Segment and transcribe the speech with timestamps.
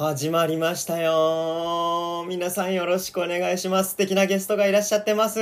[0.00, 2.24] 始まりましたよ。
[2.26, 3.90] 皆さんよろしくお願いします。
[3.90, 5.38] 素敵なゲストがいらっしゃってます。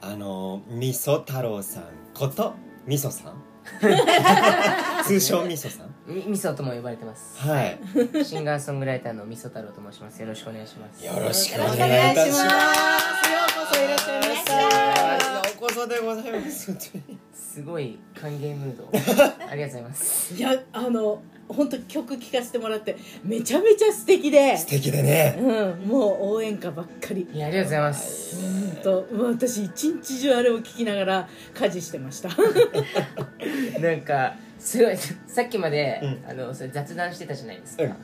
[0.00, 1.82] あのみそ太郎さん。
[2.14, 2.54] こと
[2.86, 3.42] みそさん？
[5.04, 5.90] 通称みそさん？
[6.06, 7.40] みみそとも呼ばれてます。
[7.40, 7.76] はい。
[8.24, 10.22] シンガーソングライターのみそ太郎と申します。
[10.22, 11.04] よろしくお願いします。
[11.04, 12.14] よろしくお願いいたします。
[12.14, 12.44] 願いします。
[12.44, 14.77] ようこそいらっしゃいました
[15.68, 16.72] ようこそでございます。
[16.72, 17.18] 本当に。
[17.32, 18.88] すごい歓迎ムード。
[19.48, 20.34] ありがとうございます。
[20.34, 24.56] いやあの本当曲聴かせてもらってめちゃめちゃ素敵で。
[24.56, 25.36] 素敵でね。
[25.38, 25.42] う
[25.84, 27.28] んもう応援歌ばっかり。
[27.32, 28.36] いやありがとうございます。
[28.36, 32.30] 本当もう私一日中あれを聞きながら家事してました。
[33.80, 36.30] なんかすごいさっきまで、うん。
[36.30, 37.94] あのそれ雑談してたじゃないですか、うん。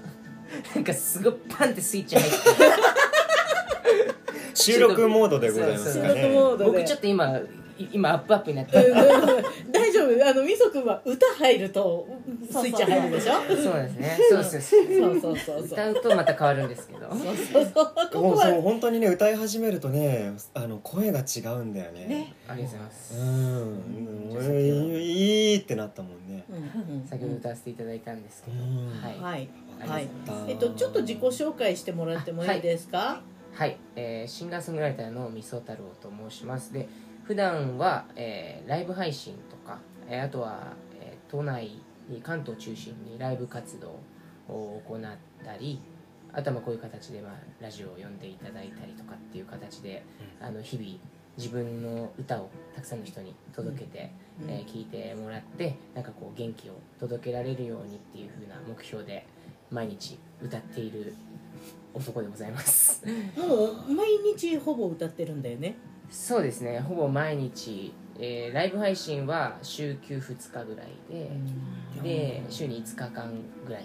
[0.75, 2.39] なんかすごいパンってスイッチ入って
[4.55, 7.39] 収録モードでございますか収録モーね僕ちょっと今
[7.77, 8.77] い今アップアップになって。
[8.79, 10.29] う ん大丈夫。
[10.31, 12.07] あのみそくんは歌入ると
[12.49, 13.33] スイッチ入るでしょ？
[13.33, 14.19] そうですね。
[14.31, 14.61] そうです。
[14.61, 14.77] そ
[15.11, 15.65] うそうそうそう。
[15.65, 17.01] 歌うとまた変わるんですけど。
[17.11, 17.85] そうそうそう。
[17.87, 18.53] ここもうそう。
[18.53, 22.07] は本当にね歌い始めるとねあの声が違うんだよね。
[22.07, 22.35] ね。
[22.47, 23.15] ありがとうございます。
[23.19, 26.45] うん、うん、いいってなったもんね。
[26.49, 26.57] うん
[26.97, 28.87] うん先ほど歌わせていただいたんですけど、うん。
[29.03, 29.33] はい。
[29.33, 29.49] はい。
[29.85, 30.09] あはい。
[30.47, 32.99] えっとちょっと自己紹介してもらってもいいですか？
[32.99, 33.34] はい、
[33.95, 36.73] えーシンガーソングライターのみそ太郎と申します。
[36.73, 36.89] で
[37.25, 43.99] 普段は、えーライブ配信とか、えーあとは、えー都内に関東を中心にライブ活動
[44.49, 45.01] を行っ
[45.45, 45.81] たり
[46.33, 50.05] あとはまあこういう形で、まあ、ラジオを呼んでいただいたりとかっていう形で、
[50.41, 50.99] あの日々
[51.37, 54.11] 自分の歌をたくさんの人に届けて、
[54.43, 54.51] うん。
[54.51, 59.27] えー聞いてもらってなんかこう元気を届けられるようにっていう風な目標で
[59.71, 61.15] 毎日歌っている
[61.95, 63.03] 男でございます。
[63.37, 65.77] もう毎日ほぼ歌ってるんだよね。
[66.11, 66.81] そうですね。
[66.81, 71.31] ほぼ毎日、えーライブ配信は週休2日ぐらいで、
[72.03, 73.33] で週に5日間
[73.67, 73.85] ぐらい、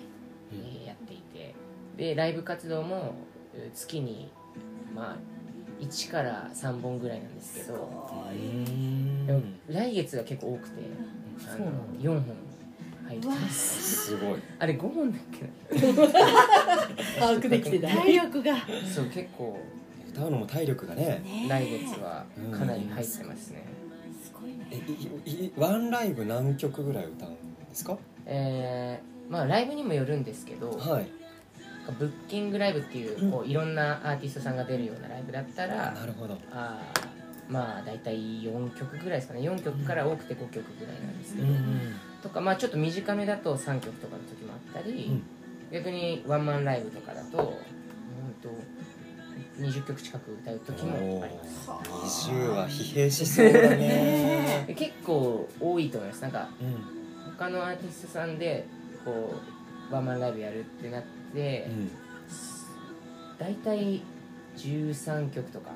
[0.52, 1.56] えーやっていて。
[1.98, 3.14] でライブ活動も
[3.54, 4.32] えー月に
[4.96, 5.18] まあ
[5.84, 7.90] 1から3本ぐらいなんですけど。
[9.70, 10.82] 来月は結構多くて
[11.48, 12.36] あのそうなの4本
[13.10, 14.06] 入ってます。
[14.08, 14.40] すごい。
[14.60, 16.08] あれ5本だっけな。
[17.20, 18.56] 把握できてない体力が。
[18.94, 19.60] そう結構
[20.10, 21.22] 歌うのも体力がね。
[21.50, 23.64] 来月はかなり入ってますね、
[24.24, 24.68] すごいね。
[24.72, 27.40] えいいワンライブ何曲ぐらい歌うんで
[27.74, 27.98] すか？
[28.26, 31.08] えーまあライブにもよるんですけど、はい。
[32.00, 36.38] ブッキングライブっていうこういろんなアーティストさんが出るようなライブだったらなるほど。
[36.52, 37.09] あー
[37.50, 39.42] まあ大体4曲ぐらいですかね。
[39.42, 41.48] 4曲から多くて5曲ぐらいなんですけど、
[42.22, 45.24] とかまあちょっと短めだと3曲とかの時もあったり、うん。
[45.72, 48.50] 逆にワンマンライブとかだとうんと
[49.60, 51.70] 20曲近く歌う時もあります。
[52.30, 54.66] 20は疲弊しそうだね。
[54.68, 56.22] で 結構多いと思います。
[56.22, 57.32] なんかうん。
[57.38, 58.66] 他のアーティストさんで
[59.06, 59.34] こ
[59.92, 61.92] うワンマンライブやるってなって、うん。
[63.38, 64.02] 大体
[64.58, 65.72] 13曲とか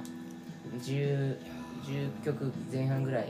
[0.80, 1.38] 10,
[1.84, 3.28] 10曲前半ぐらい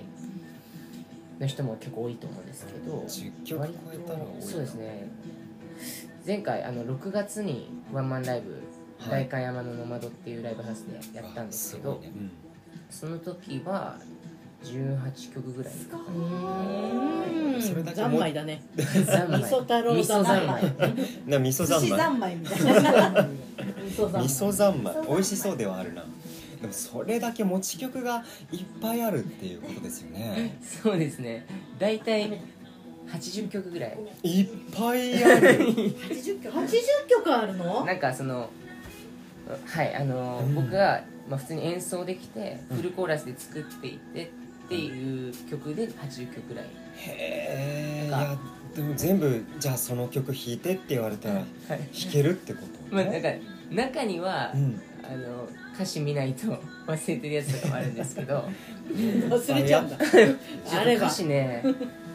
[1.40, 4.42] の人も結構多いと思うんですけど10曲超えたら多いな。
[4.42, 5.08] そうですね。
[6.26, 8.62] 前回あの6月にワンマンライブ
[9.00, 9.12] 「はい。
[9.12, 12.12] 代官山のノマド」っていうライブハウスでやったんですけどね。
[12.16, 12.32] うん。
[12.90, 13.98] その時は
[14.64, 16.04] 18曲ぐらいかな。
[17.56, 17.62] うん。
[17.62, 18.64] それだけも三昧だね。
[19.06, 19.42] 三昧。
[19.42, 20.64] 味噌太郎味噌三昧。
[21.28, 23.28] な味噌寿司三昧みたいな。
[23.84, 24.24] 味噌三昧。
[24.24, 25.08] 味噌三昧。
[25.08, 26.06] 美味しそうではあるな
[26.64, 30.58] でもそれだけ持ち曲がいっぱいあるっていうことですよね。
[30.62, 31.46] そうですね。
[31.78, 32.40] 大体
[33.12, 33.98] 80曲ぐらい。
[34.24, 35.50] いっぱいある。
[35.60, 36.72] 80曲？80
[37.10, 37.84] 曲あるの？
[37.84, 38.50] なんかその
[39.66, 40.56] はいあの、うん。
[40.56, 42.78] 僕が、まあ、普通に演奏できてうん。
[42.78, 48.38] フルコーラスで作っていってっていう曲で80曲ぐらい、へえいや
[48.74, 51.46] でも全部じゃあその曲弾いてって言われたらはい。
[51.68, 53.28] 弾けるってことまあなんか
[53.70, 56.48] 中には、うんあの歌詞見ないと
[56.88, 58.44] 忘れてるやつとかもあるんですけど。
[58.88, 59.98] 忘れちゃうんだ。
[60.72, 61.08] あ れば。
[61.08, 61.64] 歌詞ね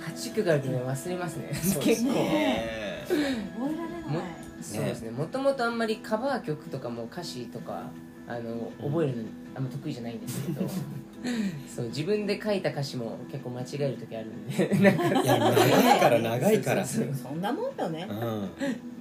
[0.00, 1.50] 8曲あるとね忘れますね。
[1.80, 4.28] 結構、ね覚えられもない。
[4.60, 5.10] そうですね。
[5.10, 7.90] もともとあんまりカバー曲とかも歌詞とか
[8.26, 9.22] あの覚えるの
[9.54, 10.66] あんま得意じゃないんですけど
[11.74, 14.68] そう自分で書いた歌詞も結構間違える時あるんで。
[14.90, 16.84] なんかいや長いから長いから。
[16.84, 18.06] そうそうそんなもんよね。
[18.08, 18.50] うん。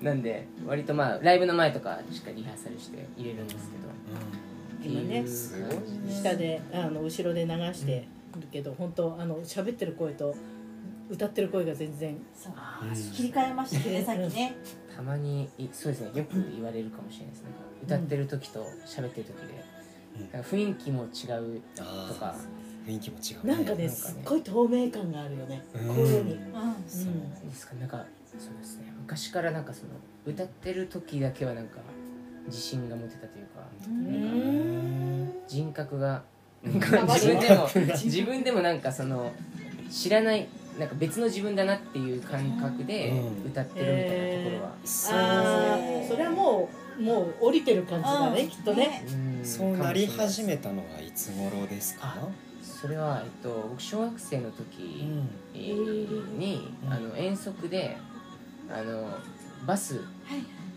[0.03, 3.87] なんで割とまあライブの前とかしっかりリハーサルして入れるんですけど。
[5.23, 8.07] うすごいね下であの後ろで流して
[8.39, 10.35] るけど本当あの喋ってる声と
[11.09, 12.17] 歌ってる声が全然。
[12.33, 12.53] そう。
[12.55, 12.93] あうん。
[12.93, 14.55] 切り替えましたねさっきね。
[14.95, 16.11] たまにいそうですね。
[16.15, 17.43] よく言われるかもしれないです。
[17.43, 17.49] ね
[17.83, 19.63] 歌ってる時と喋ってる時で
[20.31, 21.61] 雰囲気も違う
[22.07, 22.35] とか。
[22.85, 23.53] 雰囲気も違うね。
[23.55, 25.63] なんかねなんかねすっごい透明感があるよね。
[25.73, 25.87] うん。
[25.87, 26.89] 声にうん。
[26.89, 28.05] そうなんですかなんか
[28.37, 28.93] そうですね。
[28.99, 29.91] 昔からなんかその
[30.25, 31.79] 歌ってる時だけはなんか
[32.47, 33.67] 自信が持てたというか。
[33.85, 35.33] うん。
[35.47, 36.23] 人格が
[36.63, 37.67] 自分でも
[38.03, 39.31] 自分でもなんかその
[39.89, 40.47] 知らない
[40.79, 43.51] なんか別の自分だなっていう感覚でうん。
[43.51, 46.07] 歌ってるみたいなところは、そうあー。
[46.07, 48.49] それはもうもう降りてる感じだねうん。
[48.49, 49.03] きっとね。
[49.39, 49.45] うん。
[49.45, 52.15] そうなり始めかたのはいつ頃ですか？
[52.61, 55.07] それは、えっと、僕小学生の時
[55.55, 56.39] うん。
[56.39, 56.93] に、うん。
[56.93, 57.97] あの遠足で
[58.71, 59.09] あの
[59.65, 60.03] バスはい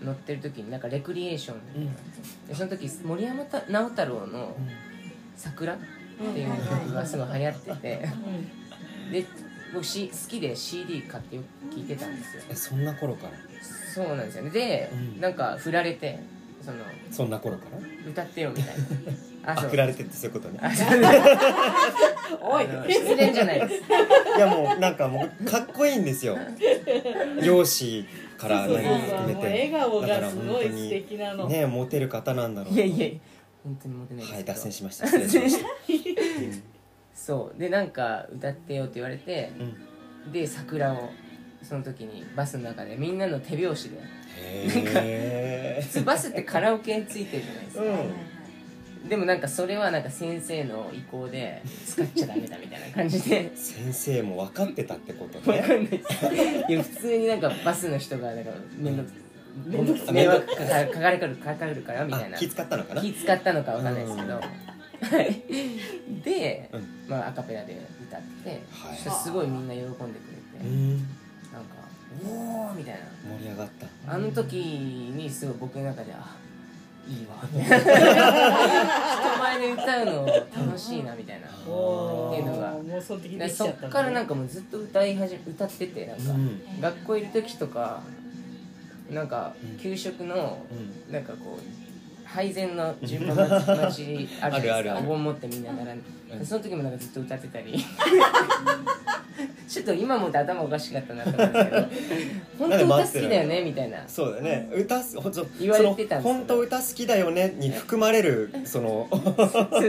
[0.04, 1.90] 乗ってる時になんかレクリエーション
[2.48, 4.56] でその時森山た直太朗の
[5.36, 5.78] 「桜」っ
[6.32, 7.76] ていう曲がすごい流行ってて。
[7.82, 8.08] で
[9.72, 12.42] 僕し好きで CD 買ってよく聴いてたんですよ。
[12.50, 13.32] えそんな頃から？
[13.94, 14.50] そうなんですよね。
[14.50, 15.20] で、うん。
[15.20, 16.18] なんか振られて
[16.62, 16.78] その
[17.10, 17.78] そんな頃から？
[18.10, 18.82] 歌ってよみたいな。
[19.52, 20.58] あ振られてってそういうことね。
[20.62, 20.88] あそう。
[22.42, 23.82] おいあの失恋じゃないです。
[24.36, 26.36] いやもうなんかもうかっこいいんですよ。
[27.42, 28.06] 容姿
[28.38, 29.18] からそうそう何そう。
[29.20, 31.48] もう含めて笑顔がすごい素敵なの。
[31.48, 33.08] ねモテる方なんだろういやいや
[33.64, 35.06] 本当にモテないですはいけど脱線しました。
[35.06, 35.68] 失礼しました
[37.30, 37.60] そう。
[37.60, 39.52] でなんか歌ってよって言われて
[40.26, 40.32] うん。
[40.32, 41.10] で桜を
[41.62, 43.98] その時にバスの中でみんなの手拍子で。
[44.36, 47.84] へえ普通バスってカラオケついてるじゃないですか、
[49.08, 53.52] でもなんかそれはなんか先生の意向で使っちゃダメだみたいな感じで。
[53.54, 56.26] 先生も分かってたってことわかねんないです。
[56.68, 59.08] いや普通になんかバスの人がなんか面倒
[59.66, 60.14] 面倒くさい。
[60.14, 62.36] 迷惑かかかかるからかかるからみたいな。
[62.36, 63.00] あ気使ったのかな？
[63.00, 64.40] 気使ったのかわかんないですけど、うん
[65.02, 65.42] はい。
[66.22, 66.86] で、うん。
[67.08, 68.96] まあ、アカペラで歌って、はい。
[68.96, 70.08] そしたらすごいみんな喜んでくれ
[70.60, 70.96] て、うん
[71.52, 71.80] なんか
[72.24, 73.00] 「おお!」みたいな。
[73.38, 73.68] 盛り上がっ
[74.06, 74.12] た。
[74.14, 76.36] あの時にすごい僕の中であ
[77.08, 77.42] いいわ。
[77.52, 77.90] みたいな
[79.32, 81.48] 人前で歌うの楽しいなみたいな。
[81.68, 82.74] おっていうのが。
[82.74, 86.80] ーもうその時でできちゃったそっからなんかかもうずっと歌い始め歌っててなんか、うん。
[86.80, 88.00] 学校いる時とか
[89.10, 89.78] なんかうん。
[89.78, 90.64] 給食の
[91.08, 91.12] うん。
[91.12, 91.89] なんかこう
[92.32, 93.74] 配膳の順番待ち
[94.40, 96.02] あるじゃないでお盆持ってみんな並んで、
[96.38, 96.46] うん。
[96.46, 97.84] その時もなんかずっと歌ってたり。
[99.68, 101.76] ちょっと今も頭おかしかったなと思うんですけど。
[102.58, 104.04] 本当歌好きだよねみたいな。
[104.06, 104.68] そうだよね。
[104.72, 109.08] 歌すほんと言われてたんです本当歌好きだよねに含まれるその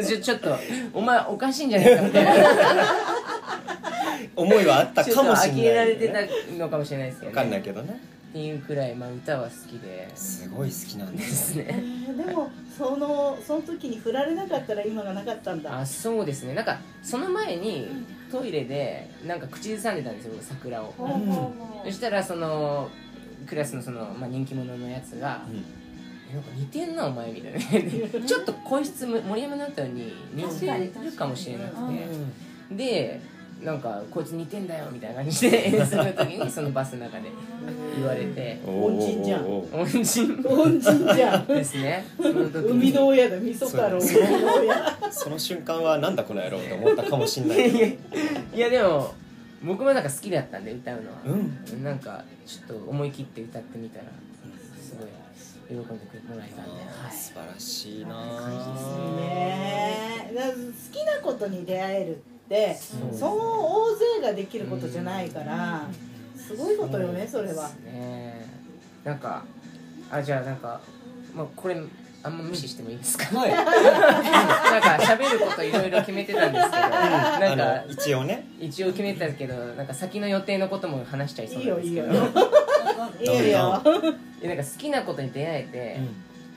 [0.05, 0.57] ちょちょっと
[0.93, 2.33] お前おかしいんじゃないかみたいな。
[4.35, 6.19] 思いはあったちょっとかもしれない、呆れられてた
[6.57, 7.99] のかもしれないですけど、ね、分かんないけどね
[8.31, 10.09] っていうくらい、まあ、歌は好きで。
[10.15, 11.83] すごい好きなんでですすね
[12.15, 15.79] でもそのその時に振られなかったら今がなかったんだ。
[15.79, 16.53] あそうですね。
[16.53, 17.89] なんかその前に
[18.31, 20.93] トイレでなんか口ずさんでたんですよ僕桜を。
[20.97, 21.85] ほうほうほう。
[21.87, 22.89] そしたらその
[23.45, 25.57] クラスのその、まあ、人気者のやつがうん
[26.31, 27.59] 「えなんか似てんなお前」みたいな。
[27.59, 30.65] で ちょっと声質も森山直太に似て
[31.03, 32.51] るかもしれなくて。
[32.71, 33.19] で
[33.63, 37.31] なんかこいつ似てんだよみたいな感じで演奏の時にそのバスの中で
[37.95, 38.59] 言われて。
[38.65, 39.45] 恩人じゃん。
[39.45, 41.45] 恩人恩人じゃん。
[41.45, 42.05] ですね。
[42.17, 44.01] その時生みの親だ味噌太郎
[45.11, 47.69] その瞬間はなんだこの野郎って思ったかもしんない。
[47.69, 47.97] いやい
[48.55, 49.13] やでも
[49.63, 51.29] 僕もなんか好きだったんで歌うのは、う
[51.75, 51.83] ん。
[51.83, 54.05] なんかちょっと思い切って歌ってみたら
[54.81, 55.07] すごい
[55.69, 58.87] 喜んでくれもらえたんで、はい、素晴らしいな感じです
[59.17, 60.31] ね。
[60.33, 62.77] 好きなことに出会えるって
[63.17, 65.85] その大勢ができることじゃないから
[66.35, 67.69] すごいことよねそれは。
[67.85, 68.45] ね
[69.05, 69.43] なんか
[70.11, 70.81] あじゃあなんか、
[71.33, 71.77] まあ、これ
[72.23, 73.23] あんま無視してもいいですか？
[73.39, 73.49] はい。
[73.55, 73.69] なんか
[75.01, 78.45] 喋ることいろいろ決めてたんですけどなんか一応ね。
[78.59, 82.01] 一応決めてたけどなんか先の予定のことも話しちゃいそういいなんよですけ
[83.29, 83.33] ど。
[83.33, 83.81] いいよ いいよ。
[84.41, 85.99] いやなんか好きなことに出会え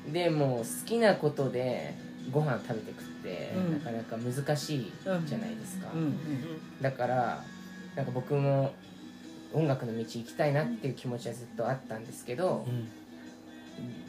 [0.07, 1.95] て、でもう好きなことで
[2.33, 3.73] ご飯食べてくって、うん。
[3.73, 6.19] なかなか難しいじゃないですか、うん。
[6.83, 7.43] だから
[7.97, 8.75] なんか僕も
[9.53, 12.89] 音楽の道行きたいなっていう気持ちはずっとあったんですけど、うん。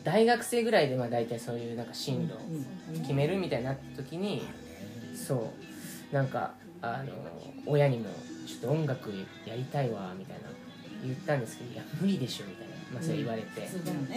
[0.04, 2.36] 大学生ぐらいでまあ大体そういうなんか進路
[3.02, 4.44] 決めるみたいになった時に、
[5.16, 5.36] そ
[6.12, 6.14] う。
[6.14, 7.12] なんかあの
[7.66, 8.06] 親にも
[8.46, 9.10] 「ちょっと音楽
[9.46, 10.44] やりたいわ」みたいな
[11.04, 13.68] 言ったんですけど「いや無理でしょ」みたいな、まあ、そう言われて、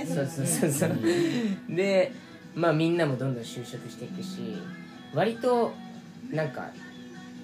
[0.06, 0.90] そうそうそうそう。
[1.74, 2.12] で
[2.54, 4.58] まあみんなもどんどん就職していくし
[5.14, 5.72] 割と
[6.30, 6.70] なんか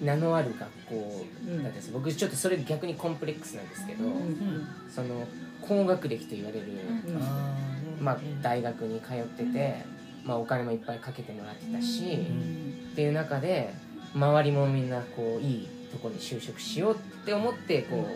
[0.01, 5.25] 名のある学校だったんです、僕ちょっとそれ逆にコンプレックスなんですけど、うんうんその
[5.61, 6.67] 高学歴と言われる、
[7.07, 8.03] うん。
[8.03, 9.83] まあ、大学に通ってて、
[10.23, 12.89] まあ、お金もいっぱいかけてもらってたし、うん。
[12.91, 13.73] っていう中で
[14.13, 18.07] 周りもみんなこういいとこに就職しようって思ってこう、うんう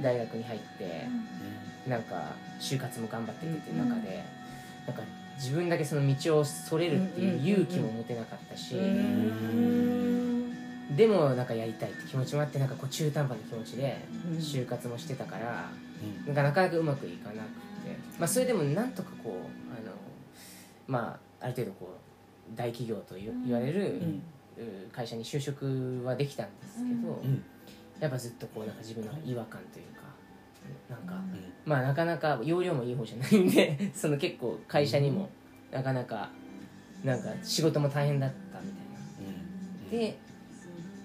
[0.00, 1.06] ん大学に入って
[1.88, 4.24] なんか就活も頑張っててっていう中で、
[4.86, 5.02] なんか
[5.36, 9.84] 自分だけその道をそれるっていう勇気も持てなかったし、うん
[10.96, 13.98] でもなんかやりたいって気持ちもあってなんかこう中途半端な気持ちで
[14.30, 14.38] うん。
[14.38, 15.70] 就活もしてたから、
[16.02, 16.26] うん。
[16.26, 17.42] なんかなかなかうまくいかなくて、
[18.18, 19.32] まあ、それでもなんとかこう
[19.72, 19.96] あの
[20.86, 21.96] まあある程度こ
[22.52, 24.00] う大企業と言言われる、
[24.92, 27.42] 会社に就職はできたんですけど、うん。
[27.98, 30.03] やっぱずっとこうなんか自分の違和感というか
[30.88, 31.52] なんか、うん。
[31.64, 35.28] まあなかなか容量もいい方じゃないんで その結構会社にも
[35.70, 36.30] なかなか
[37.02, 40.06] なんか仕事も大変だったみたいな。
[40.06, 40.16] で、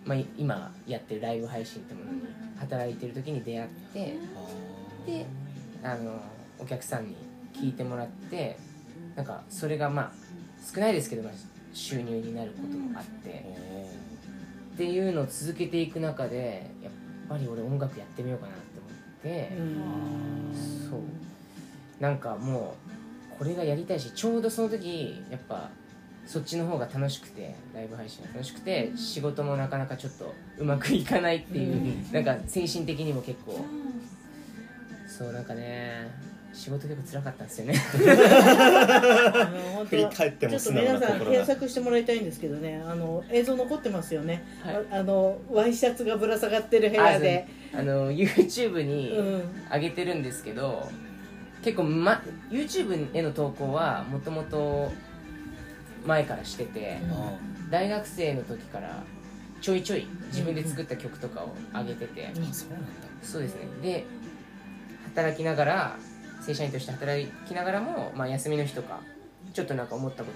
[0.05, 2.21] まあ、今やってるライブ配信ってものに
[2.57, 4.15] 働いてる時に出会って
[5.05, 5.25] で
[5.83, 6.21] あの
[6.57, 7.15] お客さんに
[7.53, 8.57] 聞いてもらって
[9.15, 10.11] なんかそれがまあ
[10.73, 11.33] 少ないですけど、まあ、
[11.73, 13.45] 収入になることもあって
[14.73, 16.93] っていうのを続けていく中でやっ
[17.27, 18.68] ぱり俺音楽やってみようかなって
[19.23, 19.51] て、
[20.89, 20.99] そう。
[21.99, 22.75] なんかも
[23.35, 25.69] うこれがやりたいしちょうどその時やっぱ
[26.25, 33.65] そっちの方が楽しくてライブ配信が楽しくて仕事もなかなかちょっとうまくいかないっていう、なんか精神的にも結構
[35.07, 36.09] そうなんかね
[36.53, 37.73] 仕事結構辛かったんですよね。
[39.35, 44.75] あの本振り当返ってもちょっと皆さん検索してもらいたいんですけどねあの映像残ってますよね、はい。
[44.91, 49.43] ああのワイシャツがぶら下がってる部屋であの YouTube にうん。
[49.71, 50.89] 上げてるんですけど
[51.63, 54.91] 結構、ま、YouTube への投稿はもともと
[56.05, 57.33] 前からしててあ
[57.69, 59.03] 大学生の時から
[59.61, 62.43] ちょいちょい自分で作った曲とかを上げてて、うん。
[62.43, 62.87] あそうなんだ。
[63.21, 63.61] そうですね。
[63.81, 64.05] で
[65.13, 65.97] 働きながら
[66.41, 69.01] 正社員として働きながらも、まあ、休みの日とか
[69.53, 70.31] ちょっとなんか思ったこ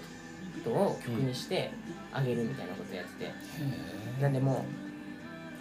[0.64, 1.72] とを曲にして
[2.12, 3.32] あげるみたいなことやってて、
[4.22, 4.83] なんでもう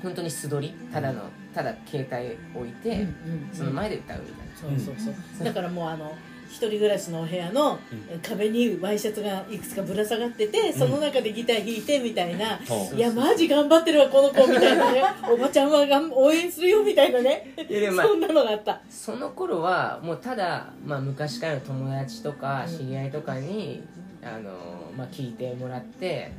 [0.03, 1.23] 本当に素取りただの
[1.55, 5.45] ただ携帯置いて、うんうんその前で歌うみたいな、そうそうそう。
[5.45, 6.15] だからもうあの
[6.49, 7.79] 一人暮らしのお部屋の
[8.23, 15.03] 壁にワイシャツがいくつかぶら下がっててその中でギター弾いてみたいな、そういやマジ頑張ってるわこの子みたいなね。
[15.33, 17.55] おばちゃんはがん応援するよみたいなね。
[17.97, 18.81] そんなのがあった。
[18.91, 22.79] その頃はもうただ、まあ、昔からの友達とかうん。
[22.79, 23.83] 知り合いとかに、
[24.23, 24.51] あの
[24.97, 26.33] まあ、聞いてもらって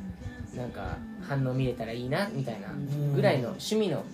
[0.56, 0.96] なんか
[1.26, 2.68] 反応見れたらいいなみたいな
[3.14, 4.04] ぐらいの趣味の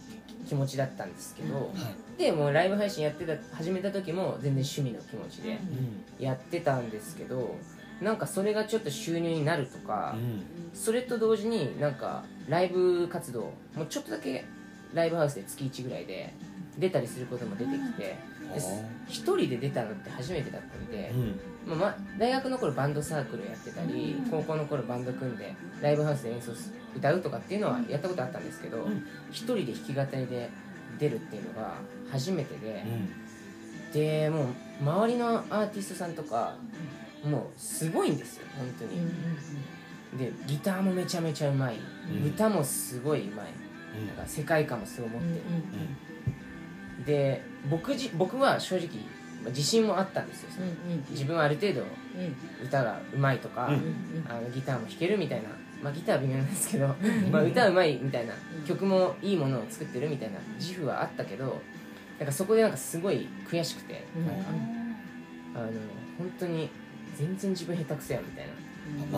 [0.48, 2.18] 気持ちだったんですけど、はい。
[2.18, 5.58] でもうライブ配信やってた始めた時も全然趣味の気持ちで
[6.18, 6.24] うん。
[6.24, 7.56] やってたんですけど
[8.00, 10.42] なんかそれがちょっと収入になるとか、うん。
[10.74, 14.44] それと同時になんかライブ活動もうちょっとだけ
[14.94, 16.34] ライブハウスで月1ぐらいで
[16.78, 18.18] 出たりすることも出てきてで
[19.08, 21.12] 一人で出たのって初めてだったんで
[21.66, 21.78] う、ん。
[21.78, 29.04] まあま、大学の頃バンドサークルやってたり高校の頃バンド組んでライブハウスで演奏す歌うとかっていうのはやったことあったんですけどん。
[29.30, 30.50] 一人で弾き語りで
[30.98, 31.74] 出るっていうのが
[32.10, 33.92] 初めてでうん。
[33.92, 34.46] でもう
[34.82, 36.56] 周りのアーティストさんとか
[37.24, 39.00] もうすごいんですよ本当に。
[40.18, 41.76] でギターもめちゃめちゃうまい、
[42.10, 42.26] うん。
[42.28, 43.46] 歌もすごいうまい。
[44.00, 44.06] うん。
[44.08, 45.44] なんか世界観もすごい持っうんてる、
[47.06, 48.88] で僕じ僕は正直
[49.42, 52.66] まあ自信もあったんですよ、うんうん自分はある程度うん。
[52.66, 55.48] 歌がうまいとか、うんうんあのギターも弾けるみたいな、
[55.82, 56.90] まあ、ギターは微妙なんですけど、ん
[57.30, 58.64] まあ、歌うまいみたいな、うん。
[58.64, 61.60] 曲もいいものを作ってるみたいな自負はあったけど
[62.18, 64.50] なんかそこでなんかすごい悔しくて、うんなんか
[65.54, 65.66] あの
[66.18, 66.68] 本当に
[67.16, 68.52] 全然自分下手くそやみたいな。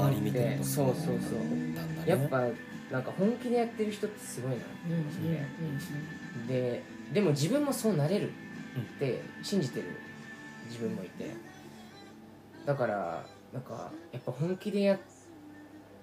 [0.03, 0.65] 周り見てると。
[0.65, 2.09] そうそうそう。
[2.09, 2.43] やっぱ
[2.91, 6.47] なんか本気でやってる人ってすごいなうんうん。
[6.47, 8.31] ででも自分もそうなれる
[8.97, 9.87] って信じてる
[10.69, 11.31] 自分もいて。
[12.65, 14.99] だからなんかやっぱ本気でやっ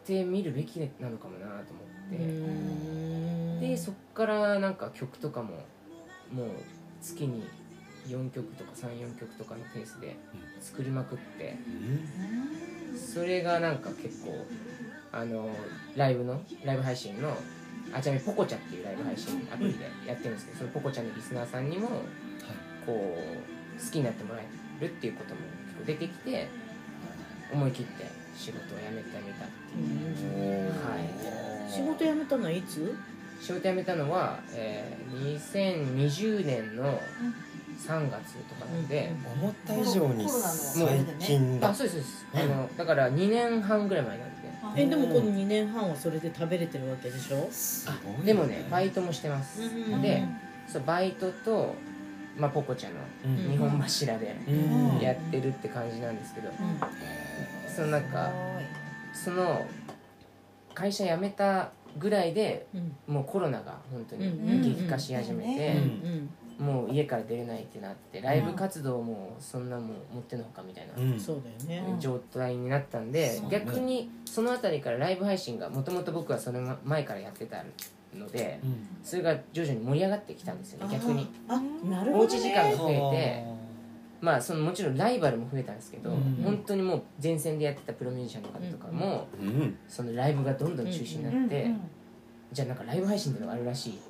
[0.06, 3.60] てみるべきなのかもなと思うって、ん。
[3.60, 5.52] でそっからなんか曲とかも
[6.34, 6.48] もう
[7.02, 7.48] 月に
[8.08, 10.18] 4曲とか34曲とかのペースで
[10.60, 11.58] 作りまくって。
[12.92, 12.98] うん。
[12.98, 14.46] それがなんか結構
[15.12, 15.50] あの
[15.96, 17.36] ライブのライブ配信の
[17.94, 21.88] あちなみにポコチャっていうライブ配信アプリでやってるんですけどそのポコチャのリスナーさんにも
[22.86, 24.46] こう好きになってもらえ
[24.84, 26.48] るっていうことも結構出てきて
[27.52, 28.06] 思い切って
[28.38, 30.70] 仕事を辞めてみたっていう。
[30.70, 31.72] はい。
[31.72, 32.96] 仕事辞めたのはいつ？
[33.42, 37.02] 仕事辞めたのは、えー2020年の
[37.80, 41.70] 3月とかなんで、思った以上に最近だ。
[41.70, 44.26] あそうですそうです、あのだから2年半ぐらい前な。
[44.26, 44.29] ん
[44.76, 47.48] えでもこの2年半はそれで食べれてるわけでしょ？
[47.52, 49.66] すごいでもねバイトもしてます、う
[49.98, 50.24] んで
[50.68, 51.74] そうバイトと、
[52.38, 53.52] まあ、ポコちゃんのうん。
[53.52, 55.00] 日本柱でうん。
[55.00, 56.56] やってるって感じなんですけど、うん。
[56.56, 58.32] へそのなんか
[59.14, 59.66] その
[60.76, 62.96] 会社辞めたぐらいでうん。
[63.14, 71.88] もうコロナが本当にうん激化し始めて、うんもう家から出れないってなってライブ活動もそんなもう持ってのほかみたいなそうだよね。
[71.94, 77.64] うん状態になったんで、逆にその辺りからライブ配信がもともと僕はその前からやってた
[78.14, 78.88] のでうん。
[79.04, 81.28] それが徐々に盛り上がってきたんですよね逆に。
[81.48, 82.40] あなるおうほどね。
[82.40, 83.46] ち時間が増えて
[84.22, 86.42] まあそのもちろんライバルも増えたんですけど、うん。
[86.44, 89.78] 本当にもう前線でやってたプロミュージシャンの方とかも、うん。
[89.88, 91.82] そのライブがどんどん中止になって、うん
[92.52, 94.02] じゃあなんかライブ配信っていうのがあるらしいうんうん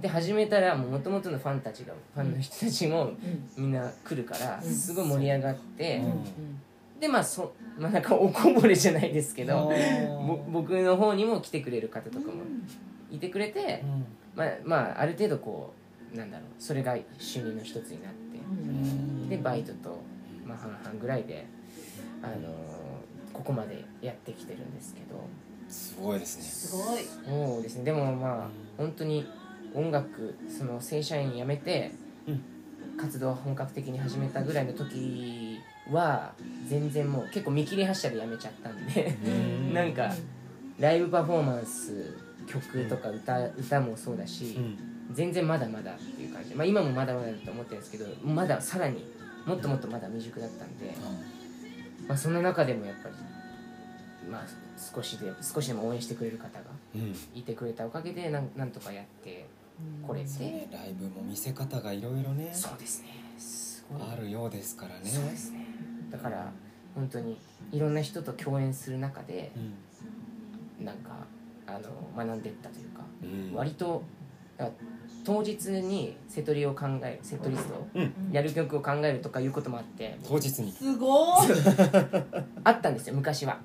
[0.00, 3.48] で始めたらもともとのファンたちがファンの人たちもうん。
[3.56, 4.70] みんな来るからうん。
[4.70, 7.00] すごい盛り上がって、うん。
[7.00, 9.72] でまあそまあなんかおこぼれじゃないですけど
[10.50, 12.42] 僕の方にも来てくれる方とかも
[13.10, 14.06] いてくれて、うん。
[14.36, 15.72] まあ、まあある程度こ
[16.12, 19.28] うなんだろうそれが収入の一つになってうん。
[19.28, 20.00] でバイトと、
[20.46, 21.46] まあ、半々ぐらいで、
[22.22, 22.38] あのー
[23.30, 25.22] ここまでやってきてるんですけど。
[25.68, 26.42] すごいですね。
[26.42, 27.04] すごい。
[27.04, 27.84] そうですね。
[27.84, 29.24] でもまあ本当に
[29.74, 31.92] 音楽その正社員辞めて
[32.26, 32.42] うん。
[32.96, 35.60] 活動を本格的に始めたぐらいの時
[35.92, 36.32] は
[36.66, 39.72] 全然もう結構見切り発車で辞めちゃったんでうん。
[39.74, 40.12] なんか
[40.80, 44.78] ライブパフォーマンス曲とか歌歌もそうだし、うん。
[45.12, 49.04] 全然まだまだっていう感じ、まあ、今もまだまだだと思ってるんですけどまださらに
[49.46, 50.94] もっともっとまだ未熟だったんで、
[52.06, 53.14] まあ、そんな中でもやっぱり、
[54.30, 54.46] まあ、
[54.94, 57.14] 少しで少しでも応援してくれる方がうん。
[57.34, 59.46] いてくれたおかげでなんなんとかやって
[60.06, 62.50] これて、そうねライブも見せ方がいろいろね。
[62.52, 63.08] そうですね。
[63.38, 64.02] すごい。
[64.12, 65.00] あるようですからね。
[65.04, 65.66] そうですね。
[66.10, 66.50] だから
[66.94, 67.38] 本当に
[67.70, 69.52] いろんな人と共演する中で
[70.78, 70.84] うん。
[70.84, 71.10] なんか
[71.66, 71.80] あの
[72.16, 73.54] 学んでいったというかうん。
[73.54, 74.02] 割と
[75.24, 78.12] 当日にセトリを考えるセットリストをうん。
[78.32, 80.18] やる曲を考えるとかいうこともあって。
[80.26, 80.72] 当日に。
[80.72, 81.38] すごい。
[82.64, 83.58] あったんですよ昔は。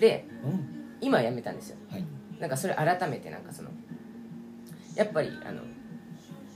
[0.00, 0.78] でうん。
[1.00, 1.76] 今はやめたんですよ。
[1.90, 2.04] はい。
[2.40, 3.70] なんかそれ改めてなんかその
[4.98, 5.62] やっぱりあの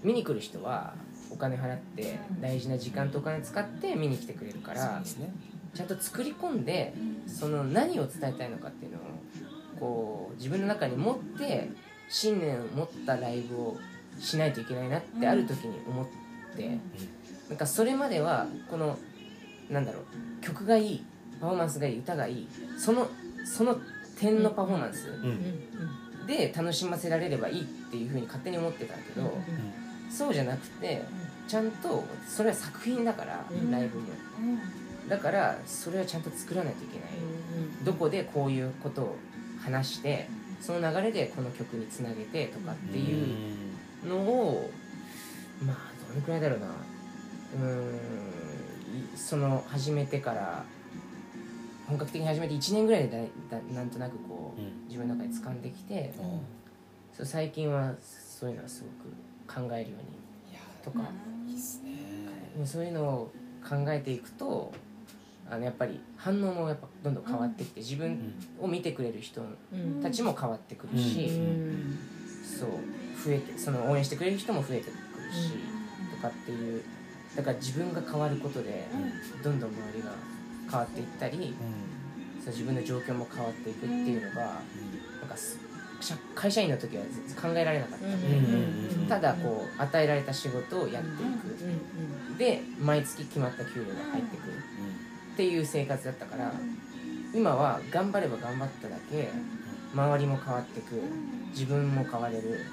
[0.02, 0.94] 見に来る人は
[1.30, 5.00] お金払って大事な時間とお金使って見に来てくれるから
[5.74, 6.92] ちゃんと作り込んで
[7.26, 9.00] その何を伝えたいのかっていうのを
[9.78, 11.70] こう自分の中に持って
[12.10, 13.78] 信念を持ったライブを
[14.18, 16.06] しないといけないなってある時に思っ
[16.56, 16.78] て
[17.48, 18.98] なんかそれまではこの
[19.70, 20.04] なんだろう
[20.44, 21.04] 曲がいい
[21.40, 23.08] パフォーマンスがいい歌がいいその
[23.46, 23.78] その
[24.18, 25.14] 点のパフォーマンスうん。
[25.24, 29.38] うんで楽しませられればいいっていうふうに勝手に思ってたけど
[30.10, 31.02] そうじゃなくて
[31.48, 33.70] ちゃんとそれは作品だからうん。
[33.70, 34.06] ライブも
[35.08, 37.08] だからそれはちゃんと作らないといけない。
[37.84, 39.16] どこでこういうことを
[39.62, 40.28] 話して
[40.60, 43.22] その流れでこの曲につなげてとかってい
[44.04, 44.70] うのを
[45.64, 45.76] まあ
[46.08, 46.66] どのくらいだろうな。
[46.66, 47.88] うーん
[49.14, 50.64] いその始めてから
[51.88, 54.86] 本格的に始めて1年ぐらいでだだなんとなくこううん。
[54.86, 56.40] 自分の中で掴んできてうん。
[57.16, 58.84] そう最近はそういうのはす
[59.46, 60.22] ごく考えるように
[60.82, 60.98] とか、
[61.46, 62.66] いいっすね。
[62.66, 63.30] そういうのを
[63.68, 64.72] 考えていくと
[65.48, 69.42] あのやっぱり反応もやっぱどんどん変わってきて自分を見てくれる人
[69.72, 70.02] うん。
[70.02, 71.98] たちも変わってくるし、うん。
[72.42, 72.70] そう
[73.24, 74.92] 増えてその応援してくれる人も増えてくる
[75.32, 75.52] し、
[76.16, 76.82] とかっていう
[77.36, 78.86] だから自分が変わることで
[79.44, 80.10] どんどん周りが
[80.70, 82.42] 変わっていったりうん。
[82.42, 84.60] そう自分の状況も変わっていくっていうのが
[85.20, 85.58] なんかす
[86.00, 87.04] 社会社員の時は
[87.40, 87.98] 考えられなかっ
[89.08, 89.20] た。
[89.20, 94.52] ただこう与えられた仕事をやっていく、で毎月決まった給料が入ってくる。
[95.34, 96.52] っていう生活だったから
[97.34, 99.30] 今は頑張れば頑張っただけ
[99.94, 101.00] 周りも変わってく
[101.52, 102.66] 自分も変われる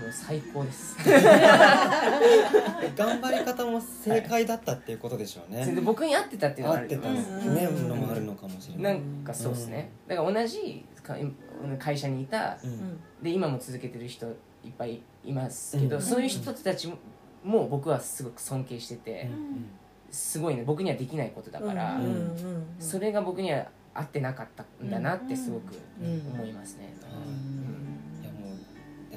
[0.00, 0.96] もう最高です。
[2.96, 6.86] 頑張り方も正解だったっていうことでしょうでね僕に合ってたっていうのがある。
[6.86, 7.64] 合ってたうんね。
[7.64, 7.88] うん。
[7.88, 9.90] のもあるのかもしれないなんかそうですね。
[10.08, 11.16] だから同じか
[11.78, 12.98] 会社にいたうん。
[13.22, 14.26] で今も続けてる人
[14.64, 16.02] いっぱいいますけど、うん。
[16.02, 16.90] そういう人たち
[17.44, 19.66] も僕はすごく尊敬してて、うん。
[20.10, 20.64] すごいね。
[20.64, 22.64] 僕にはできないことだから、うん。
[22.78, 26.32] それが僕には合ってなかったんだなってすごくうん。
[26.34, 27.10] 思いますね、うだっ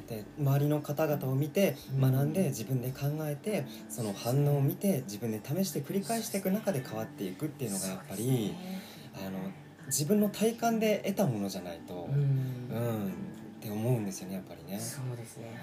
[0.04, 8.56] て周りの方々を見て学んで自分で考えてその反応を見て自分で試して繰り返していく中で変わっていくっていうのがやっぱり
[9.16, 9.40] あの
[9.88, 12.22] 自分の体感で得たものじゃないとうん。
[12.76, 13.14] うん
[13.64, 15.58] って思うんですよねやっぱりね、そうですね。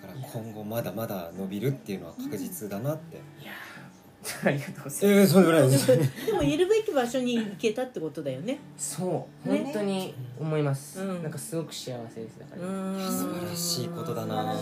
[0.00, 0.08] うん。
[0.08, 3.16] だから今後まだまだ伸びるっていうのは確実だなって。
[3.16, 3.52] いや
[4.44, 5.06] ありがとうございます。
[5.06, 5.86] えー、それぐらいです。
[6.26, 8.58] でもいるべき場所に行けたってことだよね。
[8.76, 9.48] そう。
[9.48, 9.62] ね。
[9.64, 11.22] 本当に思います、うん。
[11.22, 14.54] なんかすごく幸せですだから、素晴らしいことだな。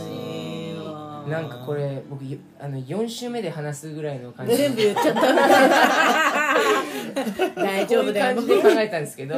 [1.28, 4.56] なんかこれ僕よあの4週目で話すぐらいの感じ。
[4.56, 6.77] 全部言っちゃった大
[7.88, 8.36] 丈夫だよ。
[8.36, 9.36] こういう感じで考えたんですけど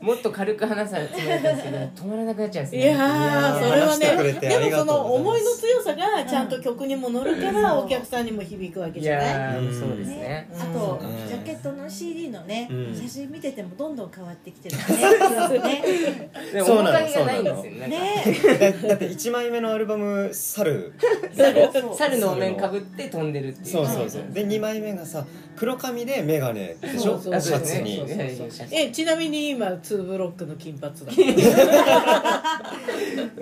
[0.00, 2.82] もっと軽く話すつもりだったんですけど止まらなくなっちゃうんですね。
[2.82, 9.72] いやーそれはねでもその思いの強さがちゃんと曲にも乗るからお客さんにも響くわけいじゃない？
[9.74, 10.16] そうですね。
[10.18, 11.28] ね、あと、うん。
[11.28, 12.94] ジャケットの CD のね、うん。
[12.94, 15.82] 写真見ててもどんどん変わってきてるね
[16.64, 18.24] そうなの面影がないんですよね
[18.82, 20.92] だだって1枚目のアルバム「猿。
[21.36, 21.94] そう。
[21.96, 23.66] 猿のお面かぶって飛んでるっていう。
[23.66, 24.22] そうそうそう。
[24.32, 25.24] で2枚目がさ
[25.56, 27.18] 黒髪で眼鏡でしょ？
[27.18, 28.02] そうシャツに。
[28.70, 31.12] えちなみに今ツーブロックの金髪だ。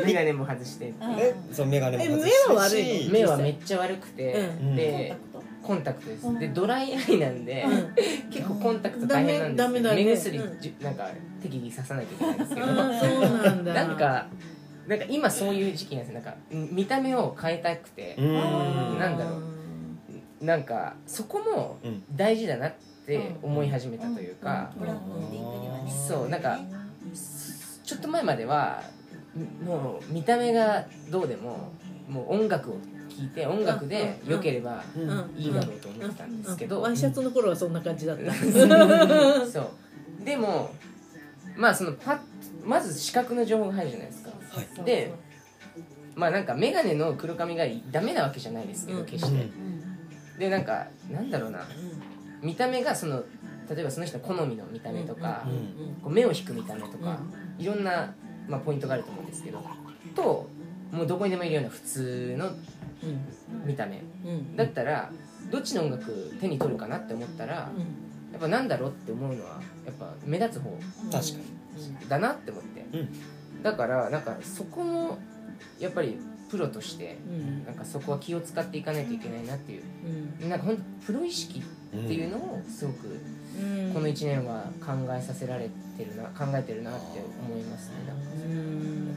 [0.04, 0.88] 眼鏡も外して。
[0.88, 3.12] うんえそう眼鏡も外え目は悪いの？
[3.12, 4.74] 目はめっちゃ悪くて、うん。
[4.76, 5.14] で
[5.62, 6.08] コンタクト。
[6.10, 6.38] です。
[6.38, 7.94] でドライアイなんで、うん。
[8.30, 10.04] 結構コンタクト大変なんですよ、ダメダメだね。
[10.04, 10.44] 目薬、な
[10.90, 11.08] んか
[11.42, 12.66] 適宜刺さなきゃいけないんですけど。
[12.66, 12.76] そう
[13.42, 13.74] なんだ。
[13.74, 14.26] なんか
[14.86, 16.20] なんか今そういう時期なんですよ。
[16.20, 18.14] なんかん見た目を変えたくて。
[18.20, 18.32] ん。
[18.98, 19.42] なんだろう。
[20.44, 22.04] なんかそこもうん。
[22.14, 22.72] 大事だなっ
[23.06, 24.72] て思い始めたというか、
[26.08, 26.58] そうなんか
[27.84, 28.82] ちょっと前までは
[29.36, 31.72] んもう見た目がどうでも
[32.08, 32.74] もう音楽を
[33.08, 34.82] 聴いて音楽で良ければ
[35.36, 38.32] いいだろうと思ってたんですけど、ワイシャツの頃はそんな感じだった。
[39.46, 40.24] そう。
[40.24, 40.70] でも
[41.56, 42.18] まあそのパッ
[42.64, 44.30] まず視覚の情報が入るじゃないですか。
[44.30, 44.84] はい。
[44.84, 45.14] で
[46.14, 49.04] まあなんか眼鏡の黒髪がダメなわけじゃないですけどうん。
[49.06, 49.48] 決して、
[50.38, 51.60] でなんかなんだろうな
[52.42, 53.24] 見た目がその
[53.68, 57.18] 例えばその人の好みの見た目とか、うんこう目を引く見た目とか、
[57.58, 58.14] いろんな、
[58.48, 59.60] まあ、ポイントがあると思うんですけど
[60.14, 60.48] と
[60.92, 62.50] もうどこにでもいるような普通の
[63.64, 64.02] 見た目。
[64.54, 65.10] だったら
[65.50, 67.68] どっちの音楽手に取るかなって思ったらや
[68.38, 70.70] っぱなんだろうって思うのはやっぱ目立つ方
[71.10, 72.08] 確かに。
[72.08, 72.84] だなって思って、
[73.62, 75.18] だからなんかそこも
[75.78, 76.18] やっぱり
[76.48, 77.18] プロとして
[77.66, 79.82] なんかそこは気を使っていかないといけないなっていう。
[80.48, 83.20] なんかほんとプロ意識っていうのをすごく
[83.92, 87.94] この1年は考えさせられてるな考えてるなって思いますね。
[88.06, 88.22] なんか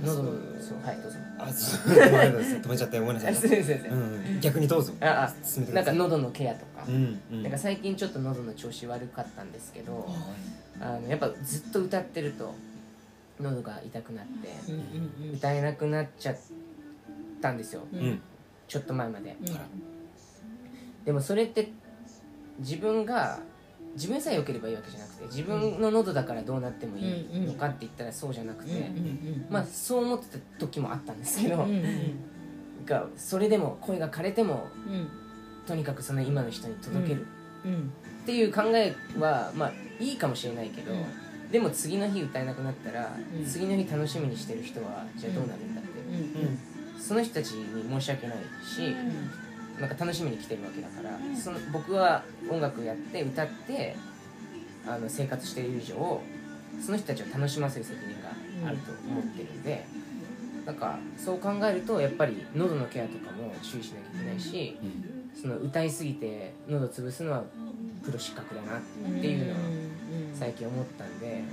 [0.06, 0.78] 喉のそう。
[0.86, 1.18] はいどうぞ。
[1.38, 1.94] あそう。
[1.94, 3.34] 止めちゃってごめんなさい。
[3.34, 4.40] あすいません。
[4.42, 4.94] 逆にどうぞ。
[5.02, 5.72] ああ。
[5.74, 7.44] なんか喉のケアとか、うんうん。
[7.44, 10.10] なんか最近ちょっと喉の調子悪かったんですけど
[10.80, 12.54] あのやっぱずっと歌ってると
[13.40, 14.50] 喉が痛くなって
[15.34, 16.36] 歌えなくなっちゃっ
[17.40, 17.82] たんですよ。
[17.92, 18.22] うん。
[18.68, 19.36] ちょっと前まで。
[21.06, 21.72] でもそれって
[22.60, 23.40] 自分が
[23.96, 28.92] 自分さえ良ければいいわけじゃなくて自分の喉だからどうなってもいいのかって言ったらそうじゃなくて、
[29.50, 31.66] まあそう思ってた時もあったんですけど、
[32.86, 34.68] がそれでも声が枯れても
[35.66, 37.26] とにかくその今の人に届ける。
[38.24, 40.92] っていう考えはまあいいかもしれないけど、
[41.52, 43.46] でも次の日歌えなくなったら、うん。
[43.46, 45.90] 次の日楽しみにしてる人はじゃあどうなるんだって、
[47.00, 48.96] その人たちに申し訳ないし、
[49.80, 53.96] なんか楽しみに来てるわけだから、その僕は音楽やって歌って
[54.88, 56.22] あの生活している以上
[56.84, 58.30] その人たちを楽しませる責任が
[58.68, 59.86] あると思ってるんで、
[60.66, 64.78] なんかそう考えるとやっぱり喉のケアとかも注意しなきゃいけないし、
[65.40, 67.44] その歌いすぎて喉潰すのは
[68.04, 69.60] プロ失格だなっていうのは
[70.34, 71.44] 最近思ったんで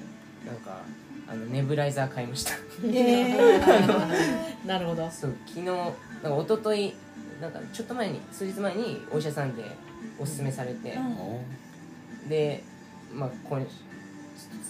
[0.45, 0.83] なんか
[1.29, 2.53] あのネブライザー買いました。
[4.67, 5.11] なるほど。
[5.11, 5.95] そう昨日なんか
[6.43, 6.95] 一昨日
[7.41, 9.65] なんかちょっと前に数日前にお医者さんで
[10.19, 10.97] おすすめされて、
[12.29, 12.63] で
[13.13, 13.67] まあこれ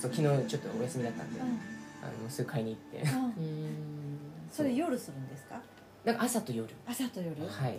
[0.01, 3.09] そう昨日ちょっとお休みだったんで、あのもうすぐ買いに行って。
[4.51, 5.61] それ夜するんですか？
[6.05, 6.69] なんか朝と夜。
[6.87, 7.35] 朝と夜？
[7.47, 7.79] はい。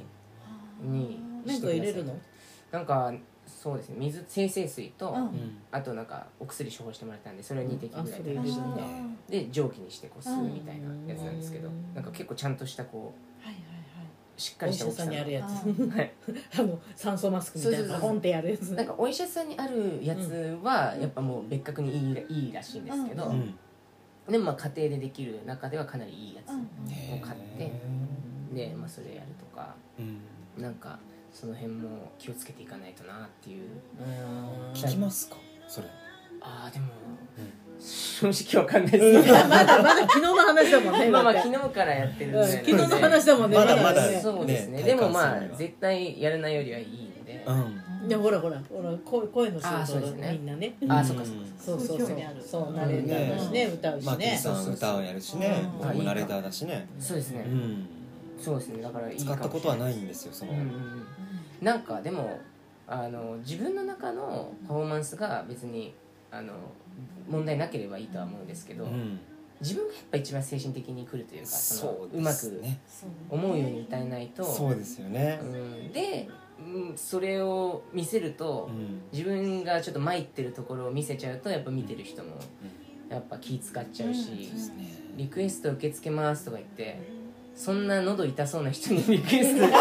[0.82, 2.16] になんか入れるの？
[2.72, 3.12] なんか
[3.48, 3.96] そうですね。
[4.00, 5.58] 水生成水と、うん。
[5.72, 8.60] あとなんかお薬処方してもらったんでそれを2滴ぐらいあそれ入れる試し
[9.30, 11.94] てで蒸気にしてこう吸うみたいなやつなんですけどうん。
[11.94, 13.64] なんか結構ちゃんとしたこはいはい
[14.38, 15.12] うしっかりした大きさの。
[15.12, 15.52] にあるやつ。
[15.96, 16.14] はい。
[16.60, 17.98] あの酸素マスクみたいそうそうそう。
[17.98, 18.74] なポンってやるやつ。
[18.74, 23.58] なんかお医者さんにあるやつはやっぱもう別格にいいらいいらしいんですけど、うん。
[24.30, 26.60] でもまあ家庭でできる中ではかなりいいやつうん
[27.16, 27.72] を買って
[28.54, 30.62] で、まあ、それやるとかうん。
[30.62, 31.00] なんか
[31.34, 33.68] その辺も気をつけていかないとなっていう。
[34.74, 35.38] 聞きますか？
[35.68, 35.88] それ。
[36.42, 36.86] ああでも、
[37.80, 39.28] 正直わかんないです。
[39.28, 44.20] ねまだまだ昨日の話だもんね まあまあ昨日からやってる昨日の話だもんねまだまだね。
[44.22, 44.78] そうですね。
[44.78, 47.54] ねでもまあ絶対やらないよりはいいんで、う
[48.06, 48.08] ん。
[48.08, 50.32] でほらほらほら声声の仕あーそう事ですね。
[50.34, 50.74] みんなね。
[50.88, 51.42] あそっかそっか。
[51.60, 52.08] そうそうそう。
[52.40, 55.62] そうナレーターだしね歌うしマーティねさん歌をやるしね。
[55.63, 55.88] うん。
[55.88, 56.88] 僕もナレーターだしね。
[57.00, 57.88] そうですね、うん
[58.39, 58.82] そうですね。
[58.82, 60.52] だからいい使ったことはないいんですよその。
[60.52, 61.06] うんうんうん。
[61.62, 62.39] なんかでも
[62.88, 65.93] あの自分の中のパフォーマンスが別に
[66.32, 66.54] あの
[67.30, 69.19] 問題なければいいとは思うんですけど、うん。
[69.60, 72.63] 自分がやっぱ一番精神的に来るというかそのそううまく
[73.30, 75.39] 思うように歌えないとそうですよね。
[75.41, 79.02] うん、で、うん、それを見せると、うん。
[79.12, 82.36] 自分がちょっと参ってるところを見せちゃうとやっぱ見てる人も
[83.10, 84.52] やっぱ気使っちゃうし、
[85.15, 87.16] リクエスト受け付けますとか言って
[87.58, 89.74] そんな喉痛そうな人にリクエストでき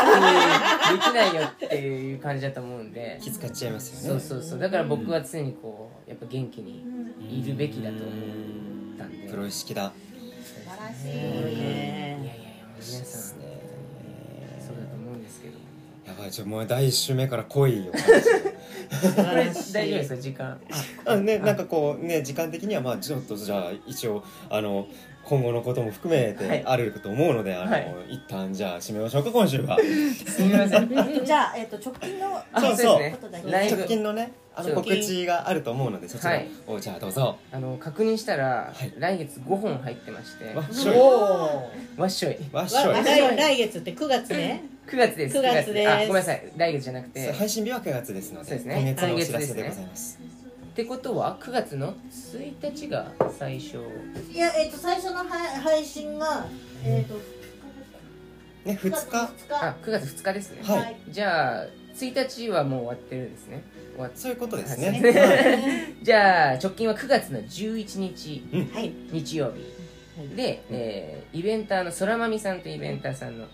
[1.14, 3.20] ないよっていう感じだと思うんで。
[3.22, 4.18] 気遣っちゃいますそよね。
[4.18, 4.58] うそうそう。
[4.58, 6.82] だから僕は常にこうやっぱ元気に
[7.20, 9.28] いるべきだと思ったんで。
[9.28, 9.92] プロ意識だ。
[10.42, 11.08] 素晴らしい。
[11.08, 12.32] いやいやいや
[12.74, 13.04] 皆でさん。
[13.04, 13.44] すね
[14.66, 15.54] そうだと思うんですけど
[16.06, 20.16] やばいちょもう第一週目から来いよ大丈夫ですか？
[20.16, 20.58] 時間。
[21.04, 24.86] あねなんかこうね時間的にはまあちょっとじゃあ一応あの
[25.28, 26.34] 今後のことも含めはい。
[26.36, 27.86] てあると思うので、あの、はい。
[28.10, 29.76] 一旦じゃあ締めましょうか今週は。
[29.78, 31.24] すみません。
[31.24, 37.36] じゃあ、えっと、直近のあそうそう直近のねあの直告知があると思うのでそちらを、じゃあどうぞ。
[37.52, 38.92] あの確認したら、はい。
[38.96, 40.54] 来月5本入ってまして。
[40.54, 40.96] わっしょい。
[40.96, 42.38] おわっしょい。
[42.52, 42.94] わっしょい。
[42.94, 44.64] わ来来月って9月ね。
[44.86, 45.38] 9月です。
[45.38, 45.90] 9月です。
[45.90, 46.52] あごめんなさい。
[46.56, 47.32] 来月じゃなくて。
[47.32, 48.76] 配信日は9月ですのでそうですね。
[48.80, 50.35] 今月のお知らせでございます
[50.76, 53.78] ってことは9月の1日が最初？
[54.30, 56.44] いや、えっと、最初のは配信が、
[56.84, 57.14] えっと、
[58.68, 59.54] ね2日？
[59.54, 60.96] あ9月2日ですね、はい。
[61.08, 63.64] じゃあ1日はもう終わってるんですね。
[63.94, 66.04] 終わっそういうことですはねい。
[66.04, 68.42] じゃあ直近は9月の11日。
[68.74, 68.92] はい。
[69.12, 70.36] 日曜日。
[70.36, 73.46] で、えーイベンターのそらまみさんというイベンターさんの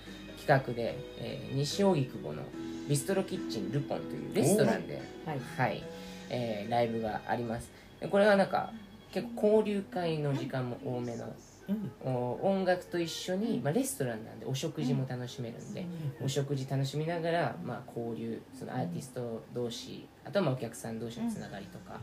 [0.44, 2.42] 企画で、えー西荻窪の
[2.88, 5.40] ビストロキッチンルポンというレストランで、はい。
[5.56, 5.84] はい
[6.32, 7.70] えーライブがあります。
[8.00, 8.72] でこれはなんか
[9.12, 11.26] 結構交流会の時間も多めの、
[11.68, 11.92] うん。
[12.04, 15.86] お音楽と一緒に、まあ、レストランなんでお食事も楽しめるんで、
[16.24, 22.00] お食事楽しみながら、まあ、交流そのアーティスト同士あとはまあお客さん同士のつながりとか、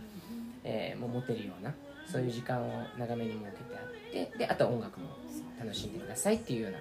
[0.64, 1.74] えーもう持てるような
[2.06, 5.08] そういう時間を長めに設けてあってであとは音楽も
[5.60, 6.78] 楽しんでくださいっていうような、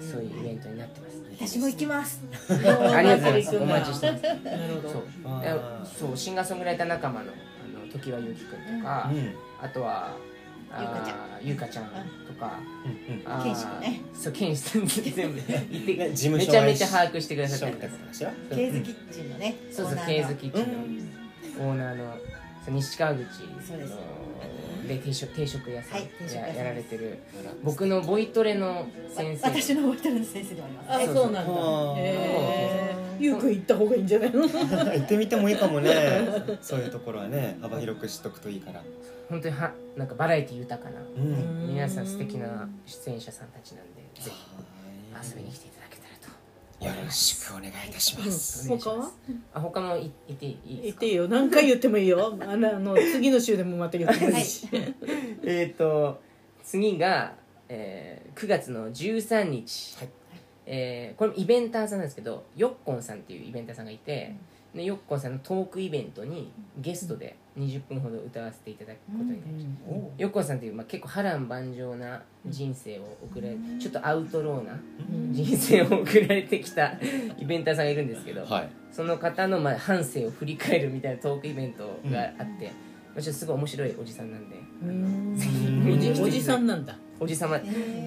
[0.00, 1.20] そういうイベントになってます。
[1.48, 2.22] 私も行きます。
[2.48, 3.56] ありがとうございます。
[3.56, 4.22] お待ちしてます。
[4.22, 5.02] なるほそう。
[6.08, 9.32] そうシンガーソングライター仲間のあの常盤ゆきくんとか、うん。
[9.60, 10.16] あとは
[10.78, 11.16] ゆうかちゃん。
[11.42, 11.84] ゆうかちゃん
[12.26, 13.34] とかうん。
[13.34, 13.42] うん。
[13.42, 14.00] ケンシ君ね。
[14.14, 17.88] そうケンシ君全部 言ってね事務所めちゃめちゃ把握してくださって紹介。
[17.88, 19.56] かケーズキッチンのね。
[19.72, 20.06] そうそうオーナーの。
[20.06, 22.14] ケーズキッチンのオーナーの
[22.68, 23.24] 西川口
[23.66, 23.90] そうです。
[23.90, 23.96] の
[24.86, 26.56] で定食定食屋さんはい定食屋さんです。
[26.58, 27.18] ややられてる。
[27.62, 29.46] 僕のボイトレの先生。
[29.48, 31.10] 私のボイトレの先生でもあります。
[31.10, 31.52] あそうなんだ。
[31.96, 32.14] へ
[32.90, 34.42] えゆうくん行った方がいいんじゃないの？
[34.48, 35.90] 行ってみてもいいかもね。
[36.60, 38.82] そういうところはね幅広く知っとくといいから。
[39.30, 41.68] 本当にはなんかバラエティ豊かなうん。
[41.68, 45.73] 皆さん素敵な出演者さんたちなんでぜひ遊びに来ていただけたらと
[46.84, 48.68] よろしくお願いいたします。
[48.68, 49.10] 他は？
[49.54, 50.82] あ他もいいていいですか？
[50.84, 51.28] 言っていいよ。
[51.28, 52.36] 何回言ってもいいよ。
[52.40, 54.68] あのあの次の週でもまた言ってもいいし。
[55.44, 56.20] えっと
[56.62, 57.34] 次が、
[57.68, 60.08] えー9月の13日、はい。
[60.66, 64.34] えーこれもイベンターさんなんですけどよっこんさんっていうイベンターさんがいて、
[64.74, 74.76] でよっこんさんのトークイベントにゲストで20分ほど歌わせていただくことになりました、およっこんさんっていう、まあ、結構波乱万丈な人生を送られちょっとアウトローな
[75.30, 76.92] 人生を送られてきた
[77.38, 78.68] イベンターさんがいるんですけど、はい。
[78.90, 84.56] その方のまあ半生を振り返るみたいなトークイベントがあって、まあちょっとすごい面白いおじさんなんで
[85.94, 86.98] おじ おじさんなんだ。
[87.20, 87.60] おじさま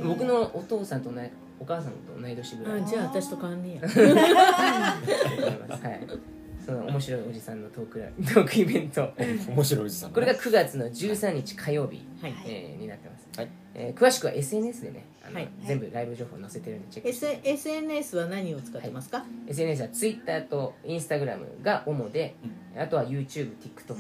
[0.04, 2.82] 僕のお父さんと同いお母さんと同い年ぐらい。
[2.82, 3.82] あじゃあ私と変わんねえや。
[3.82, 5.86] だ と思います。
[5.86, 6.37] はい
[6.68, 9.10] その面白いおじさんのトークラ トークイベント。
[9.18, 12.34] 面白いおじさんこれが9月の13日火曜日、はい。
[12.46, 13.50] えーになってます、はい。
[13.74, 15.50] えー詳しくは SNS でねあの、はい。
[15.64, 22.36] 全部ライブ情報載せてるんでチェック S SNS は何を使ってますか？SNS は Twitter と Instagram が主で、
[22.78, 23.96] あとは YouTubeTikTok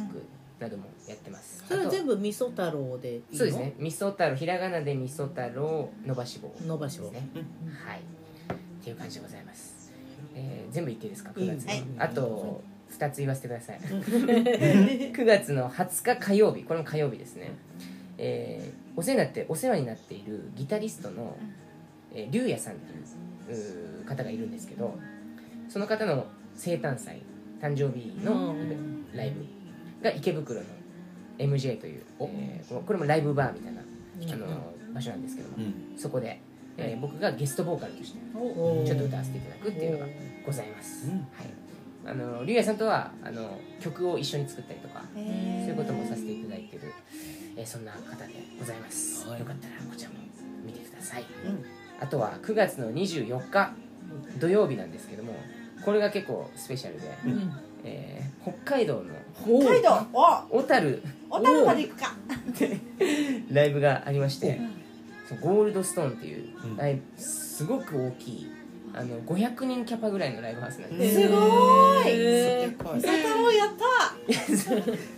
[0.59, 3.37] などもやってます、それは全部味噌太郎でいいの？
[3.37, 3.73] そうですね。
[3.77, 7.09] 味噌太郎ひらがなで味噌太郎伸ばし棒伸ばし棒。
[7.11, 7.27] ですね
[7.85, 7.99] はい。
[7.99, 9.76] っていう感じでございます、
[10.37, 11.83] えー全部言っていいですか？9月の、はい。
[11.99, 13.79] あと2つ言わせてください。
[13.81, 17.51] 9月の20日火曜日これも火曜日ですね。
[18.17, 21.37] えーお世話になってお世話になっているギタリストの、
[22.11, 23.55] えー、龍也さんってい
[24.01, 24.97] う方がいるんですけど
[25.69, 27.21] その方の生誕祭
[27.61, 28.55] 誕生日の
[29.13, 30.65] ライブが池袋の
[31.37, 33.81] MJ という、えーここれもライブバーみたいな
[34.33, 35.97] あの場所なんですけども、うん。
[35.97, 36.41] そこで、
[36.77, 38.83] えー僕がゲストボーカルとしてお。
[38.85, 40.05] ちょっと歌わせていただくっていうのが
[40.45, 41.13] ございます、うん。
[41.13, 41.27] はい。
[42.05, 46.93] あのさんとはあの曲を一緒に作ったりとかそういうこともさせていただいてる、
[47.57, 49.39] えーそんな方でございます、はい。
[49.39, 50.17] よかったらこちらも
[50.65, 51.25] 見てください、
[51.99, 53.73] あとは9月の24日
[54.39, 55.33] 土曜日なんですけども
[55.83, 57.51] これが結構スペシャルで、うん。
[57.83, 59.03] えー北海道の
[59.35, 60.07] 北海道。
[60.13, 60.59] お。
[60.59, 61.03] 小樽。
[61.29, 62.15] 小樽まで行くか。
[63.51, 64.61] ライブがありまして
[65.35, 66.77] ゴールドストーンっていううん。
[66.77, 68.51] ライブすごく大きい
[68.93, 72.63] あの500人キャパぐらいのライブハウスなんです、すごーい。
[72.63, 72.87] やった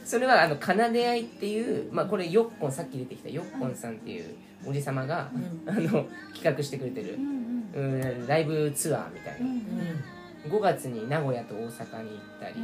[0.05, 5.29] それはあの奏で合いっていう、まあ、これヨッコンさっき出てきたヨッコンさんっていうおじ様が、
[5.65, 12.55] あの企画してくれてる、うんライブツアーみたいな、5月に名古屋と大阪に行ったり、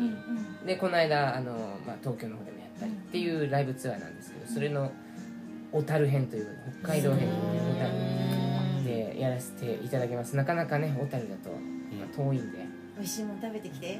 [0.65, 1.51] でこの間あの、
[1.86, 4.91] まあ、東京の方でもやったりっていうライブツアーなんですけどそれの
[5.71, 6.47] 小樽編という
[6.82, 10.36] 北海道編小樽でやらせていただきます。
[10.36, 12.65] なかなかね小樽だと、まあ、遠いんで。
[12.97, 13.99] 美味しいもん食べてきて。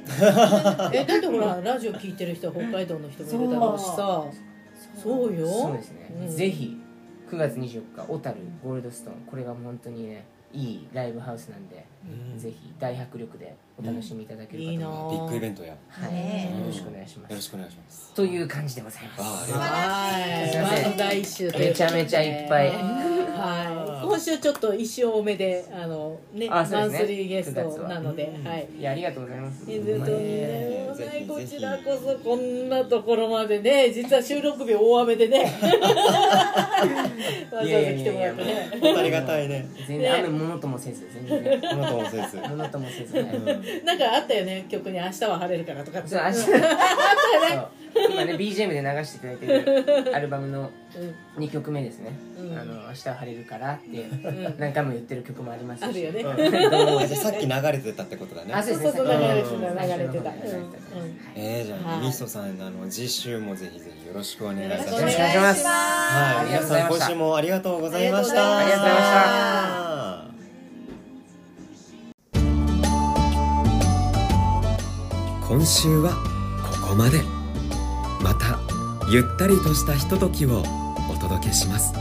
[0.92, 4.24] えだってほらラジオ聞いてる人は北海道の人もいるだろうしさ。
[5.02, 5.36] そう。
[5.36, 5.46] よ。
[5.46, 6.28] そうですね、うん。
[6.28, 6.76] ぜひ
[7.30, 9.16] 9月24日小樽ゴールドストーン。
[9.26, 11.84] これが本当にねいいライブハウスなんで、
[12.32, 12.38] うん。
[12.38, 15.68] ぜひ大迫力でお楽しみいただけるかいいなと思いますビッグイベントや。
[15.68, 17.34] よはい、ねよろしくお願いします。
[17.34, 18.14] ろしくお願いします。
[18.14, 19.20] という感じでございます。
[19.20, 20.56] あありがとうはいす
[21.42, 22.68] いませんめちゃめちゃいっぱい。
[22.68, 24.06] はい。
[24.06, 27.88] 今週ちょっと一週多めであのねマンスリーゲス9月は。
[27.88, 28.46] トなのでうん。
[28.46, 28.68] はい。
[28.78, 29.62] いやありがとうございます。
[29.70, 31.26] いぜひぜひ。
[31.26, 35.42] こちらこそこんなところまでね実は収録日大雨でね。
[37.52, 38.70] わざわざ来てもらってね。
[38.96, 39.68] ありがたいね。
[39.86, 41.60] 全然雨ものともせず全然。
[41.60, 46.08] このともせずものともせずねなんかあったよね曲に「明日は晴れるから」とかって。
[46.08, 47.86] そう明日。
[47.96, 50.70] 今ね BGM で流していただいてるアルバムの
[51.38, 52.58] 2曲目ですね「うん。
[52.58, 54.54] あの明日は晴れるから」ってん。
[54.58, 55.84] 何回も言ってる曲もありますし。
[55.84, 56.22] あるよね。
[56.22, 57.08] うん。
[57.08, 58.52] さっき流れてたってことだね。
[58.52, 59.54] あそうそうそう流れてた。
[59.54, 60.32] うん流れてた
[61.34, 62.06] えー、じゃあ、はい。
[62.06, 64.92] みそさんあの次週もぜひぜひよろしくお願いいたします。
[64.92, 65.64] しくお願いします。
[65.66, 68.58] はい、皆さん今週もありがとうございました。
[68.58, 70.15] ありがとうございま
[75.48, 76.12] 今週は
[76.82, 77.22] ここまで。
[78.20, 78.58] また
[79.08, 80.64] ゆったりとしたひとときを
[81.08, 81.92] お届けします。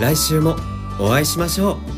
[0.00, 0.54] 来週も
[1.00, 1.97] お会いしましょう。